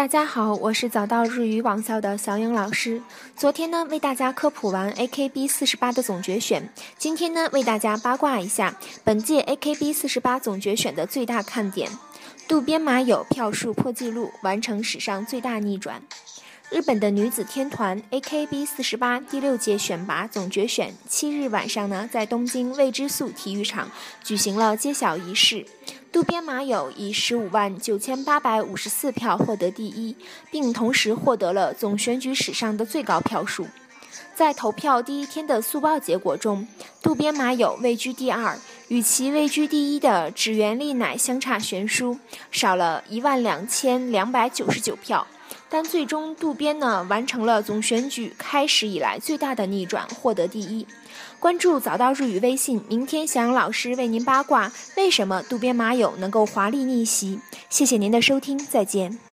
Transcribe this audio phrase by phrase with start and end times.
[0.00, 3.02] 大家好，我是早到日语网校的小颖老师。
[3.36, 8.74] 昨天呢，为大家科普完 AKB 四十八的总决选，今天呢，为大家八卦一下
[9.04, 11.90] 本届 AKB 四十八总决选的最大看点：
[12.48, 16.00] 渡边麻友票数破纪录，完成史上最大逆转。
[16.70, 23.90] 日本的女子天团 AKB 四十八第六届选拔总决选七日晚上呢，在东京未知宿体育场
[24.24, 25.66] 举行了揭晓仪式。
[26.12, 30.16] 渡边麻友以十五万九千八百五十四票获得第一，
[30.50, 33.68] 并同时获得了总选举史上的最高票数。
[34.34, 36.66] 在投票第一天的速报结果中，
[37.00, 42.18] 渡边麻友位居第二，与其位居第一的指原丽乃相差悬殊，
[42.50, 45.24] 少了一万两千两百九十九票。
[45.70, 50.84] 但最终，渡边呢完成了总选举开始以来最大的逆转，获得第一。
[51.38, 57.38] 关注早到日语微信，明天小杨老师为您八卦为什么渡边麻友能够华丽逆袭。
[57.68, 59.20] 谢谢您的收听，再见。